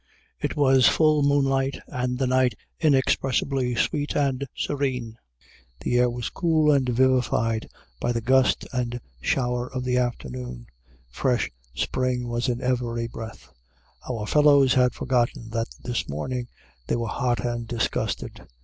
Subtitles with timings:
[0.39, 5.19] It was full moonlight and the night inexpressibly sweet and serene.
[5.81, 10.65] The air was cool and vivified by the gust and shower of the afternoon.
[11.07, 13.53] Fresh spring was in every breath.
[14.09, 16.47] Our fellows had forgotten that this morning
[16.87, 18.47] they were hot and disgusted.